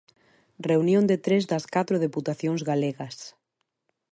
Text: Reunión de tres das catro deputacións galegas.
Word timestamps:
Reunión 0.69 1.03
de 1.11 1.17
tres 1.25 1.43
das 1.51 1.65
catro 1.75 1.95
deputacións 2.05 2.61
galegas. 2.69 3.17